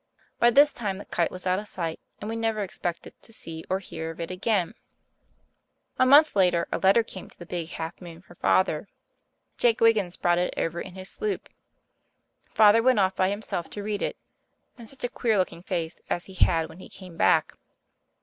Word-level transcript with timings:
By 0.39 0.49
this 0.49 0.73
time 0.73 0.97
the 0.97 1.05
kite 1.05 1.29
was 1.29 1.45
out 1.45 1.59
of 1.59 1.67
sight, 1.67 1.99
and 2.19 2.27
we 2.27 2.35
never 2.35 2.61
expected 2.61 3.13
to 3.21 3.31
see 3.31 3.63
or 3.69 3.77
hear 3.77 4.09
of 4.09 4.19
it 4.19 4.31
again. 4.31 4.73
A 5.99 6.07
month 6.07 6.35
later 6.35 6.67
a 6.71 6.79
letter 6.79 7.03
came 7.03 7.29
to 7.29 7.37
the 7.37 7.45
Big 7.45 7.69
Half 7.69 8.01
Moon 8.01 8.19
for 8.23 8.33
Father. 8.33 8.87
Jake 9.59 9.79
Wiggins 9.79 10.17
brought 10.17 10.39
it 10.39 10.55
over 10.57 10.81
in 10.81 10.95
his 10.95 11.07
sloop. 11.11 11.49
Father 12.49 12.81
went 12.81 12.97
off 12.97 13.15
by 13.15 13.29
himself 13.29 13.69
to 13.69 13.83
read 13.83 14.01
it, 14.01 14.17
and 14.75 14.89
such 14.89 15.03
a 15.03 15.07
queer 15.07 15.37
looking 15.37 15.61
face 15.61 16.01
as 16.09 16.25
he 16.25 16.33
had 16.33 16.67
when 16.67 16.79
he 16.79 16.89
came 16.89 17.15
back! 17.15 17.53